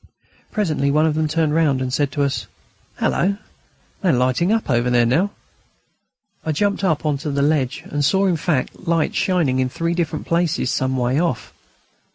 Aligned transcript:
Presently 0.51 0.89
one 0.89 1.05
of 1.05 1.13
them 1.13 1.27
turned 1.27 1.53
round 1.53 1.79
and 1.79 1.93
said 1.93 2.11
to 2.13 2.23
us: 2.23 2.47
"Hallo! 2.95 3.37
They 4.01 4.09
are 4.09 4.13
lighting 4.13 4.51
up 4.51 4.67
over 4.67 4.89
there 4.89 5.05
now." 5.05 5.29
I 6.43 6.51
jumped 6.53 6.83
up 6.83 7.05
on 7.05 7.19
to 7.19 7.29
the 7.29 7.43
ledge 7.43 7.83
and 7.85 8.03
saw, 8.03 8.25
in 8.25 8.35
fact, 8.35 8.87
lights 8.87 9.17
shining 9.17 9.59
in 9.59 9.69
three 9.69 9.93
different 9.93 10.25
places 10.25 10.71
some 10.71 10.97
way 10.97 11.19
off. 11.19 11.53